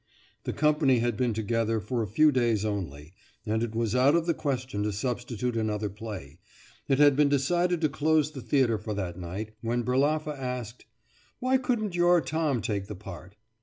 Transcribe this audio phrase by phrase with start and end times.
[0.45, 3.13] The company had been together for a few days only,
[3.45, 6.39] and it was out of the question to substitute another play.
[6.87, 10.85] It had been decided to close the theatre for that night, when Berlaffa asked:
[11.39, 13.35] "Why couldn't your Tom take the part?"